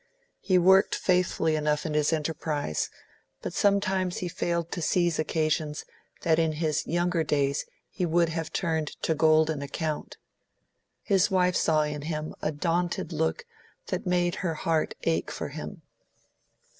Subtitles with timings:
[0.39, 2.89] He worked faithfully enough in his enterprise,
[3.43, 5.85] but sometimes he failed to seize occasions
[6.23, 10.17] that in his younger days he would have turned to golden account.
[11.03, 13.45] His wife saw in him a daunted look
[13.89, 15.83] that made her heart ache for him.